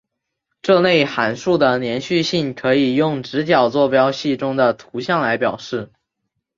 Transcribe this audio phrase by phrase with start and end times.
[0.63, 5.91] 这类函数的连续性可以用直角坐标系中的图像来表示。